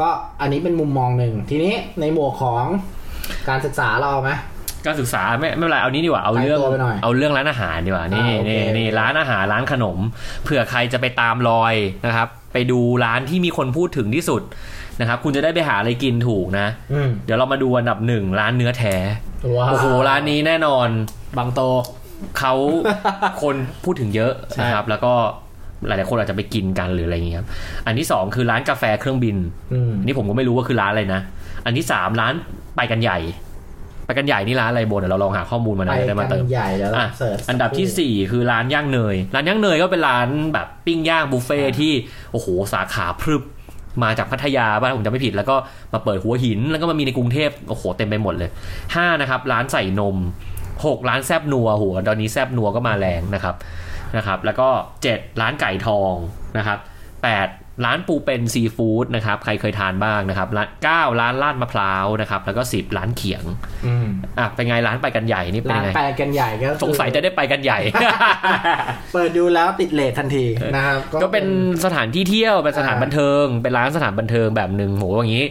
[0.00, 0.08] ก็
[0.40, 2.64] อันนี้เป็นมุมมองหนึ่ง ทีนี้ในหมวกของ
[3.48, 4.30] การศึกษาเราไหม
[4.86, 9.98] การศึกษาไม่ไม่เป็นไรเอานี้ดีกว่าเอาเรื่องไกลตัวไปหน่อยเอาเรื่องร้านอาหารดีกว่านี่อ่าโอเคนี่นี่ร้านอาหารร้านขนม
[10.44, 11.74] เผื่อใครจะไปตามรอย
[12.06, 12.37] นะครับไป
[12.72, 14.42] ดูร้านที่มีคนพูดถึงที่สุด
[15.00, 18.94] นะครับคุณจะได้ไปหาอะไรกินถูกนะอืมเดี๋ยวเรามาดูอันดับหนึ่งร้านเนื้อแท้
[19.56, 20.88] ว้าวโอ้โหร้านนี้แน่นอน
[21.38, 21.60] บางโต
[22.38, 22.54] เขา
[23.42, 25.12] คนพูดถึงเยอะใช่นะครับ แล้วก็
[25.86, 27.48] หลายๆคนอาจจะไปกินกันหรืออะไรอย่างเงี้ยครับ
[27.86, 29.36] อันที่สองคือร้านกาแฟเครื่องบิน
[29.72, 31.20] อืมนี่ผมก็ไม่รู้ว่าคือร้านอะไรนะ
[31.64, 32.34] อันที่สามร้าน
[32.76, 33.18] ไปกันใหญ่
[34.08, 41.92] ไปกันใหญ่นี่ร้านอะไรบนเดี๋ยวเราลองหาข้อมูลมาหน่ไปอยจะได้มากัเตินมใหญ่แล้วอะเสิร์ชอันดับที่สี่คือร้านย่างเนย ร้านย่างเนยก็เป็นร้านแบบปิ้งย่างบุฟเฟ่ที่
[42.32, 43.42] โอ้โหสาขาพรึบ
[44.02, 45.56] มาจากพัทยาบ้านผมจำไม่ผิด แล้วก็
[45.92, 48.50] มาเปิดหัวหินแล้วก็มามีในกรุงเทพโอ้โหเต็มไปหมดเลย
[48.94, 50.16] ห้านะครับร้านใส่นม
[50.86, 53.54] หกร้านแซบนัวหัวตอนนี้แซบนัวก็มาแรงนะครับ
[54.16, 54.68] นะครับ แล้วก็
[55.02, 56.12] เจ็ดร้านไก่ทอง
[56.58, 56.78] นะครับ
[57.22, 57.48] แปด
[57.84, 63.44] ร้านปูเป็นซีฟู้ดนะครับใครเคยทานบ้างนะครับร้านเก้าร้านลาดมะพร้าวนะครับแล้วก็สิบร้านเขียง
[63.86, 64.06] อืม
[64.38, 67.78] อะเป็นไงร้านไปกันใหญ่นี่เป็นร้านยังไงไปกันใหญ่ก็คือสงสัยจะได้ไปกันใหญ่
[69.12, 71.46] เปิดดูแล้วติดเลททันทีนะครับก็เป็น
[71.84, 75.46] สถานที่เที่ยวเป็นสถานบันเทิง เป็นร้านสถานบันเทิงแบบหนึ่งโหอย่างนี้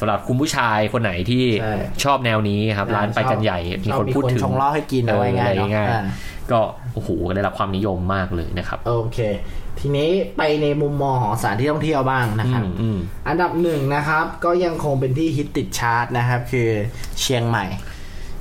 [0.00, 6.02] สำหรับคุณผู้ชายคนไหนที่ใช่ชอบแนวนี้ครับ ร้านไปกันใหญ่ มีชอบคนพูดถึงชงเหล้าให้กินเอาไว้ง่ายเอออะไรง่ายเนาะอ่า
[6.52, 6.60] ก็
[6.94, 9.18] โอ้โหได้รับความนิยมมากเลยนะครับ โอเค
[9.80, 16.68] ทีนี้ไปในมุมมองของสถานที่ท่องเที่ยวบ้างนะอืครับมอืมอันดับหนึ่งนะครับ ก็ยังคงเป็นที่ฮิตติดชาร์ตนะครับ คือ
[17.20, 17.64] เชียงใหม่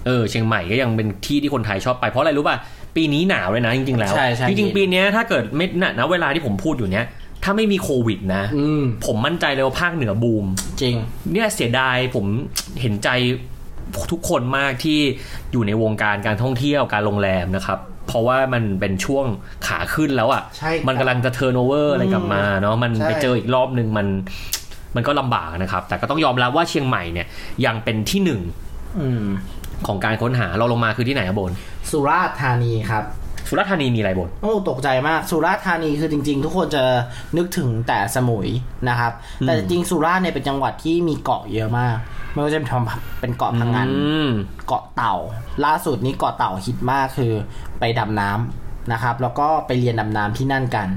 [0.05, 2.57] เออเชียงใหม่ก็ยังเป็นที่ที่คนไทยชอบไปเพราะอะไรรู้ป่ะ
[2.95, 7.05] ปีนี้หนาวเลยนะจริงๆแล้วใช่ใช่จริงๆปีเนี้ยถ้าเกิดไม่ณณเวลาที่ผมพูดอยู่เนี้ย
[7.43, 10.45] ถ้าไม่มีโควิดนะอืมผมมั่นใจเลยว่าภาคเหนือบูม
[10.81, 10.95] จริง
[11.31, 12.25] เนี่ยเสียดายผม
[12.81, 13.09] เห็นใจ
[14.11, 14.99] ทุกคนมากที่
[15.51, 19.25] อยู่ในวงการการท่องเที่ยวการโรงแรมนะครับ เพราะว่ามันเป็นช่วง
[19.67, 24.07] ขาขึ้นแล้วอะใช่ครับมันกำลังจะเทอร์โนเวอร์อะไรกลับมาเนาะมันใช่ไปเจออีกรอบหนึ่งมัน
[24.95, 27.27] มันก็ลำบากนะครับ แต่ก็ต้องยอมรับว่าเชียงใหม่เนี่ย
[27.65, 28.41] ยังเป็นที่หนึ่ง
[28.99, 29.25] อืม
[29.87, 31.53] ของการค้นหาเราลงมาคือที่ไหนอะโบน
[31.89, 33.03] สุราษฎร์ธานีครับ
[33.49, 36.83] สุราษฎร์ธานีมีอะไรโบนโอ้ตกใจมากสุราษฎร์ธานีคือจริง ๆ ทุกคนจะ
[37.37, 38.47] นึกถึงแต่สมุย
[38.89, 41.97] นะครับ แต่จริงๆสุราษฎร์เนี่ยเป็นจังหวัดที่มีเกาะเยอะมาก
[42.33, 44.29] ไม่ว่าจะเป็นทำเป็นเกาะพังงานอืม
[44.67, 45.15] เกาะเต่า
[45.65, 47.33] ล่าสุดนี้เกาะเต่าฮิตมากคือ
[47.79, 50.87] ไปดำน้ำนะครับ แล้วก็ไปเรียนดำน้ำที่นั่นกัน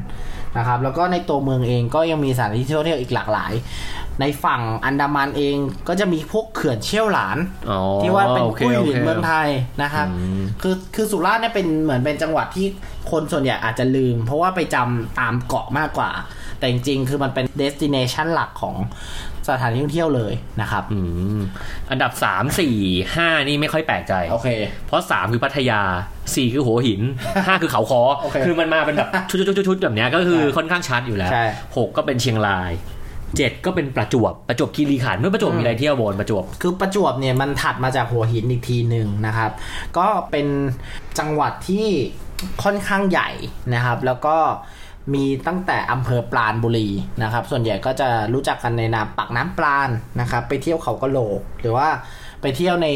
[0.57, 3.53] นะครับ แล้วก็ในตัวเมืองเองก็ยังมีสถานที่ท่องเที่ยวอีกหลากหลาย
[4.21, 5.57] ในฝั่งอันดามันเอง
[5.89, 7.39] ก็จะมีพวกเขื่อนเชี่ยวหลาน
[7.71, 9.49] อ๋อที่ว่าเป็นโอเคกุ้ยหโอลิเคนเมืองไทย
[9.83, 12.67] นะครับอืมคือคือสุราษฎร์เนี่ยเป็นเหมือนเป็นจังหวัดที่
[13.11, 16.11] คนส่วนใหญ่อาจจะลืม เพราะว่าไปจำตามเกาะมากกว่า
[16.61, 18.77] แต่จริงๆ คือมันเป็นเดสติเนชันหลักของ
[19.49, 20.99] สถานที่ท่องเที่ยวเลยนะครับ อื
[21.39, 21.41] ม
[21.91, 22.77] อันดับสามสี่
[23.15, 24.49] ห้านี่ไม่ค่อยแปลกใจ โอเค
[24.87, 25.81] เพราะสามคือพัทยา
[26.35, 27.01] สี่คือหัวหิน
[27.47, 31.45] ห้าคือเขาคอโอเคคือมันมาเป็นแบบชุดๆๆๆแบบเนี้ยก็คือใช่ค่อนข้างชัดอยู่แล้วใช่
[31.77, 32.73] หกก็เป็นเชียงราย
[33.37, 39.51] เจ็ดก็เป็นประจวบประจวบคีรีขันธ์เมื่อประจวบมีอะไรเที่ยวโบนประจวบ คือประจวบเนี่ยมันถัดมาจากหัวหินอีกทีหนึ่งนะครับ
[39.99, 40.47] ก็เป็น
[41.19, 41.87] จังหวัดที่
[42.63, 43.31] ค่อนข้างใหญ่
[43.75, 44.37] นะครับ แล้วก็
[45.15, 46.89] มีตั้งแต่อำเภอปราณบุรี
[47.23, 51.89] นะครับ ส่วนใหญ่ก็จะรู้จักกันในนามปักน้ำปราณนะครับ ไปเที่ยวเขากะโหลก หรือว่า
[52.43, 52.89] ไปเที่ยวใน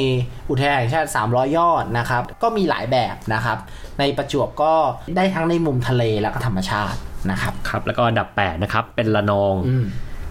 [0.50, 3.58] อุทยานแห่งชาติ 300 ยอดนะครับ ก็มีหลายแบบนะครับ
[3.98, 4.74] ในประจวบก็
[5.16, 6.98] ได้ทั้งในมุมทะเลแล้วก็ธรรมชาติ
[7.30, 9.84] นะครับ ครับ แล้วก็อันดับแปดนะครับ เป็นละนองอืม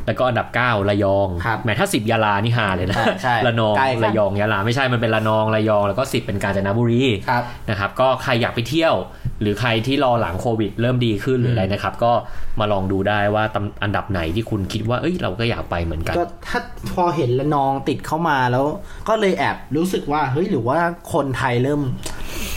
[0.06, 8.96] แล้วก็อันดับเก้าระยองครับแหมถ้าสิบยาลานี่ฮาเลยนะใช่ใช่ระนองใกล้กันระยองยาลาไม่ใช่มันเป็นระนองระยอง แล้วก็สิบเป็นกาญจนบุรีครับนะครับก็ใครอยากไปเที่ยว
[9.42, 12.12] หรือใครที่รอหลังโควิด เริ่มดีขึ้นหรืออะไรนะครับ ก็
[12.60, 16.60] มาลองดูได้ว่าตำอันดับไหนที่คุณคิดว่าเอ้ยเราก็อยากไปเหมือนกันก็ถ้า
[16.94, 18.66] พอเห็นละนองติดเข้ามาแล้ว
[19.10, 20.80] ก็เลยแอบรู้สึกว่าเฮ้ยหรือว่า
[21.14, 21.82] คนไทยเริ่ม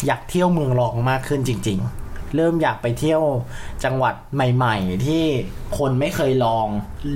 [0.06, 1.95] อยากเที่ยวเมืองรองมากขึ้นจริง ๆ
[2.36, 3.22] เริ่มอยากไปเที่ยว
[3.84, 5.24] จังหวัดใหม่ ๆ ที่
[5.78, 6.66] คนไม่เคยลอง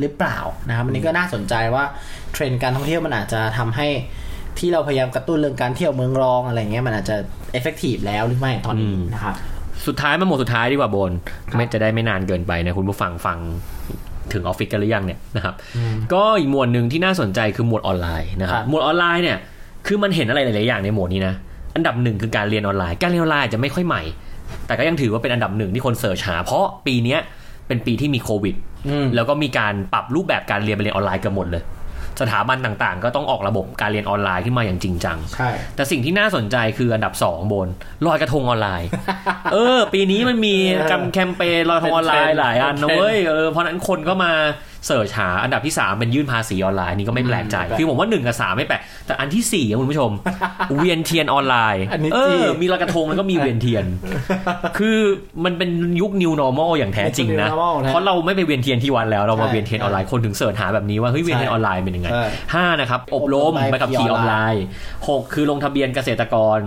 [0.00, 1.84] หรือเปล่านะครับอันนี้ก็น่าสนใจว่า
[2.32, 3.88] เทรนด์การท่องเที่ยวมันอาจจะทำให้
[4.58, 7.16] ที่เราพยายามกระตุ้นเรื่องการเที่ยวเมืองรองอะไรเงี้ยมันอาจจะ
[7.52, 9.34] effective แล้วหรือไม่ตอนนี้อืมนะครับ
[9.86, 13.38] สุดท้ายมาหมวดสุดท้ายดีกว่าโบนครับไม่จะได้ไม่นานเกินไปนะคุณผู้ฟังฟัง
[14.32, 15.54] ถึงออฟฟิศกันหรือยังเนี่ยนะครับ
[16.12, 19.38] ก็อีกหมวดหนึ่งที่น่าสนใจคือหมวดออนไลน์นะครัครับบหมวดออนไลน์เนี่ย
[19.86, 21.34] คือมันเห็นอะไรหลายๆอย่างในหมวดนี้นะ
[21.74, 24.02] อันดับหนึ่งคือการเรียนออนไลน์ การเรียนออนไลน์อาจจะไม่ค่อยใหม่
[24.66, 27.20] แต่ก็ยังถือว่าเป็นอันดับหนึ่งที่คน search หา เพราะปีเนี้ย
[27.66, 28.54] เป็นปีที่มีโควิด
[28.88, 31.64] อืมแล้วก็มีการปรับรูปแบบการเรียนไปเรียนออนไลน์กันหมดเลย
[32.20, 37.68] สถาบันต่างๆ ก็ต้องออกระบบการเรียนออนไลน์ขึ้นมาอย่างจริงจัง ใช่ แต่สิ่งที่น่าสนใจคืออันดับ 2 บน
[38.06, 38.88] ลอยกระทงออนไลน์
[39.52, 44.32] เออ ปีนี้มันมีเออกำแคมเปญลอยกระทงออนไลน์หลายอันนะเป็นเทรนด์เว้ย เออ เพราะฉะนั้นคนก็มา
[44.86, 50.10] search หาอันดับที่ 3 เป็นยื่นภาษีออนไลน์นี่ก็ไม่แปลกใจอืมคือผมว่า 1 กับ 3 ไม่แปลก แต่อันที่4อะคุณผู้ชม
[50.78, 53.84] เวียนเทียนออนไลน์อันนี้เออจริงมีลอยกระทงแล้วก็มีเวียนเทียน
[54.78, 54.98] คือ
[55.44, 64.64] มันเป็นยุค new normal อย่างแท้จริงนะ New normal นะเพราะเราไม่ไปเวียนเทียนที่วัดแล้วเรามาใช่เวียนเทียนออนไลน์คนถึง search หาแบบนี้ว่าเฮ้ยเวียนเทียนออนไลน์เป็นยังไงใช่ห้านะครับอบรมอบรมใบขับขี่ออนไลออนไลน์น์
[65.26, 66.58] 6 คือลงทะเบียนเกษตรกร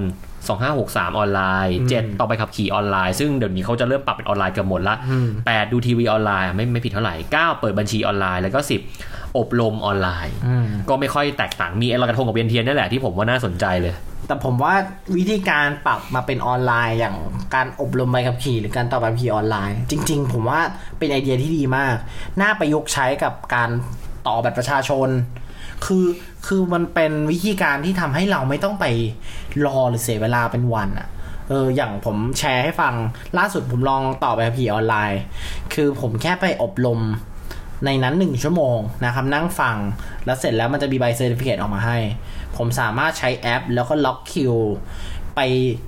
[0.52, 8.60] 2563 ออนไลน์อืม7ต่อใบขับขี่ออนไลน์ ซึ่งเดี๋ยวนี้เขาจะเริ่มปรับเป็นออนไลน์กันหมดละอืม8ดูทีวีออนไลน์ไม่ไม่ผิดเท่าไหร่ 9 เปิดบัญชีออนไลน์ แล้วก็
[9.00, 13.96] 10 อบรมออนไลน์อืมก็ไม่ค่อยแตกต่าง มีไอ้ลอยกระทงกับเวียนเทียนนั่นแหละที่ผมว่าน่าสนใจเลย
[14.28, 14.74] แต่ผมว่า
[15.18, 17.16] วิธีการปรับมาเป็นออนไลน์อย่าง
[17.56, 20.60] การอบรมใบขับขี่หรือการต่อใบขับขี่ออนไลน์ จริง ๆ ผมว่า
[20.98, 21.96] เป็นไอเดียที่ดีมาก
[22.42, 23.70] น่าประยุกต์ใช้กับการ
[24.28, 25.10] ต่อบัตรประชาชน
[25.86, 26.06] คือ
[26.48, 28.86] คือมันเป็นวิธีการที่ทำให้เราไม่ต้องไป
[29.66, 31.08] รอหรือเสียเวลาเป็นวันอะ
[31.50, 32.94] เอออย่างผมแชร์ให้ฟัง
[33.38, 35.22] ล่าสุดผมลองต่อใบขับขี่ออนไลน์
[35.74, 37.00] คือผมแค่ไปอบรม
[37.86, 39.78] ในนั้นหนึ่งชั่วโมงนะครับนั่งฟัง
[40.26, 41.98] แล้วเสร็จแล้วมันจะมีใบ certificate ออกมาให้
[42.58, 44.54] ผมสามารถใช้แอป แล้วก็ล็อกคิว
[45.36, 45.40] ไป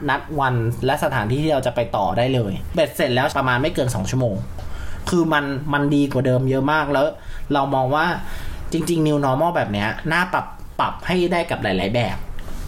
[0.09, 4.35] นัดวันและสถานที่ที่เราจะไปต่อได้เลยเบ็ดเสร็จแล้วประมาณไม่เกิน 2 ชั่วโมง
[5.09, 7.05] คือมันมันดีกว่าเดิมเยอะมากแล้ว
[7.53, 8.05] เรามองว่า
[8.75, 10.45] จริง ๆ New Normal แบบเนี้ยน่าปรับ
[10.79, 12.17] ปรับให้ได้กับหลาย ๆ แบบ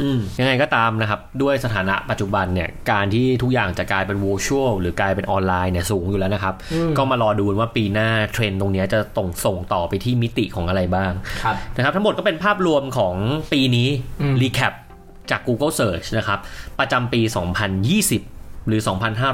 [0.02, 6.56] อืมยังไงก็ตามนะครับ ด้วยสถานะปัจจุบันเนี่ย การที่ทุกอย่างจะกลายเป็น virtual หรือกลายเป็นออนไลน์เนี่ยสูงอยู่แล้วนะครับ
[6.98, 11.12] ก็มารอดูว่าปีหน้าเทรนด์ตรงเนี้ยจะตรงส่งต่อไปที่มิติของอะไรบ้าง
[11.44, 13.16] ครับนะครับ ทั้งหมดก็เป็นภาพรวมของ
[13.54, 13.90] ปีนี้
[14.22, 14.74] อืมรีแคป
[15.32, 16.40] จาก Google Search นะครับ
[16.80, 17.22] ประจำปี
[17.78, 18.37] 2020
[18.68, 18.82] หรือ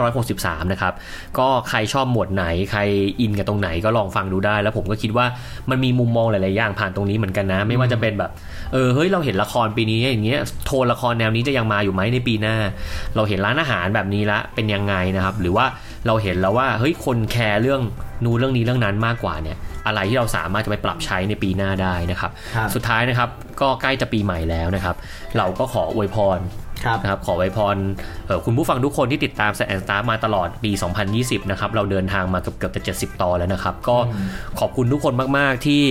[0.10, 0.94] 2563 นะครับ
[1.40, 2.82] ก็ใครชอบหมวดไหนใคร
[3.22, 5.26] อินกับตรงไหนก็ลองฟังดูได้ แล้วผมก็คิดว่า
[5.70, 8.32] มันมีมุมมองหลาย ๆ อย่างผ่านตรงนี้เหมือนกันนะ ไม่ว่าจะเป็นแบบ
[8.74, 12.56] เออเฮ้ยเราเห็นละครปีนี้อย่างเงี้ยโทนละครแนวนี้จะยังมาอยู่ไหมในปีหน้า
[13.16, 15.66] เราเห็นร้านอาหารแบบนี้ละเป็นยังไงนะครับ หรือว่า
[16.08, 17.82] เราเห็นแล้วว่าเฮ้ยคนแคร์เรื่อง
[18.24, 23.30] นู้นเรื่องนี้เรื่องนั้นมากกว่าเนี่ยอะไรที่เราสามารถจะไปปรับใช้ในปีหน้าได้นะครับครับสุดท้ายนะครับ
[23.62, 24.96] ก็ใกล้จะปีใหม่แล้วนะครับ
[25.38, 26.63] เราก็ขออวยพรครับ
[27.02, 27.76] นะครับขออวยพร
[28.26, 30.72] เอ่อคุณผู้ฟังทุกคนที่ติดตามแซนสตาร์มาตลอดปี
[31.12, 33.98] 2020 นะครับ เราเดินทางมาเกือบเกือบจะ 70 ตอนแล้วนะครับ ก็
[34.60, 35.82] ขอบคุณทุกคนมาก ๆ ที่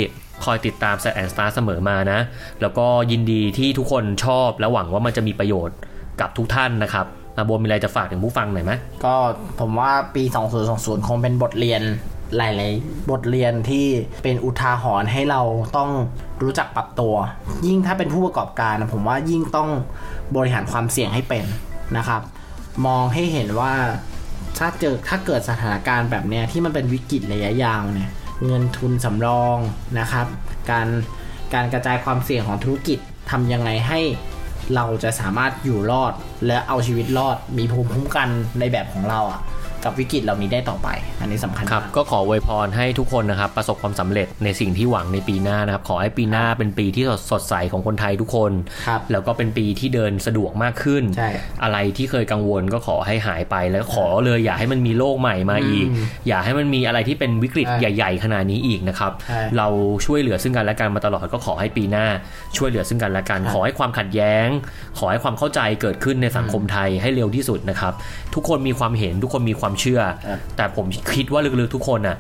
[0.45, 2.21] คอยติดตามแซนสตาร์เสมอมานะ
[2.61, 5.77] แล้วก็ยินดีที่ทุกคนชอบและหวังว่ามันจะมีประโยชน์
[6.21, 8.73] กับทุกท่านนะครับอาโบนมีอะไรจะฝากถึงผู้ฟังหน่อยไหม
[9.05, 9.15] ก็
[9.61, 10.23] ผมว่าปี
[10.67, 11.83] 2020 คงเป็นบทเรียน
[12.37, 13.87] หลาย ๆ บทเรียนที่
[14.23, 15.40] เป็นอุทาหรณ์ให้เรา
[15.77, 15.90] ต้อง
[16.42, 17.14] รู้จักปรับตัว
[17.66, 19.71] ยิ่งถ้าเป็นผู้ประกอบการนะผมว่ายิ่งต้อง
[20.37, 21.45] บริหารความเสี่ยงให้เป็น
[21.97, 22.23] นะครับ
[22.87, 23.73] มองให้เห็นว่า
[24.59, 28.11] ถ้าเจอถ้าเกิดสถานการณ์แบบเนี้ยที่มันเป็นวิกฤตระยะยาวเนี่ย
[28.47, 29.57] เงินทุนสำรอง
[29.99, 30.27] นะครับ
[30.71, 30.88] การ
[31.55, 32.99] การกระจายความเสี่ยงของธุรกิจ
[33.31, 34.01] ทำยังไงให้
[34.75, 36.12] เราจะสามารถอยู่รอด
[36.47, 39.40] และเอาชีวิตรอด มีภูมิคุ้มกันในแบบของเราอะ
[39.85, 40.88] กับวิกฤตเหล่านี้ได้ต่อไป
[41.21, 48.53] อันนี้สำคัญครับมากก็ขออวยพรให้ทุกคนนะครับ ประสบความสำเร็จในสิ่งที่หวังในปีหน้านะครับ ขอให้ปีหน้าเป็นปีที่สดสดใสของคนไทยทุกคน
[48.87, 51.29] ครับแล้วก็เป็นปีที่เดินสะดวกมากขึ้นใช่
[51.62, 59.68] อะไรที่เคยกังวลก็ขอให้หายไปแล้วขอเลยอย่าให้มันมีโรคใหม่มาอีกอืมอย่าให้มันมีอะไรที่เป็นวิกฤตใช่ใหญ่ ๆ ขนาดนี้อีกนะครับใช่เรา
[60.07, 62.07] ช่วยเหลือซึ่งกันและกันมาตลอดก็ขอให้ปีหน้า
[62.57, 64.49] ช่วยเหลือซึ่งกันและกันครับขอให้ความขัดแย้ง
[64.99, 67.92] ขอให้ความเข้าใจเกิดขึ้นในสังคมไทยให้เร็วที่สุดนะครับ
[68.35, 72.19] ทุกคนมีความเห็นทุกคนมีความเชื่อครับแต่ผมคิดว่าลึกๆทุกคนน่ะ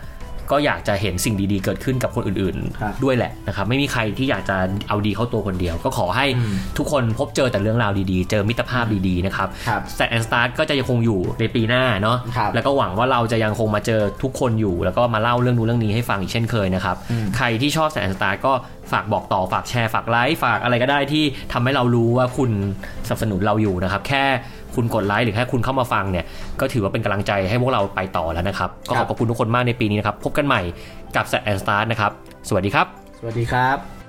[0.50, 4.56] ก็อยากจะเห็นสิ่งดีๆ เกิดขึ้นกับคนอื่นครับๆด้วยแหละนะครับไม่มีใครที่อยากจะ
[4.88, 18.52] เอาดีเข้าตัวคนเดียว ก็ขอให้อืมทุกคนพบเจอแต่เรื่องราวดีๆ เจอมิตรภาพดีๆนะครับครับแซดแอนสตาร์ก็จะยังคงอยู่ในปีหน้าเนาะครับแล้วก็หวังว่าเราจะยังคงมาเจอทุกคนอยู่ แล้วก็มาเล่าเรื่องนู้นเรื่องนี้ให้ฟังอีกเช่นเคยนะครับอืมใครที่ชอบแซดแอนสตาร์ก็
[18.92, 22.50] ฝากบอกต่อฝากแชร์ฝากไลค์ฝากอะไรก็ได้ที่ทำให้เรารู้ว่าคุณ
[23.06, 24.24] สนับสนุนเราอยู่นะครับแค่
[24.76, 26.24] คุณกดไลค์หรือแค่คุณเข้ามาฟังเนี่ย
[26.60, 30.60] ก็ถือว่าเป็นกำลังใจให้พวกเราไปต่อแล้วนะครับ ก็ขอบพระคุณทุกคนมากในปีนี้นะครับ พบกันใหม่
[31.16, 32.12] กับแซดแอนสตาร์นะครับ
[32.48, 32.86] สวัสดีครับ
[33.18, 34.01] สวัสดีครับ